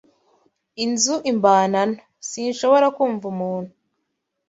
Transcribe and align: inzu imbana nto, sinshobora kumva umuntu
inzu 0.83 1.15
imbana 1.31 1.79
nto, 1.93 2.03
sinshobora 2.29 2.87
kumva 2.95 3.25
umuntu 3.33 3.71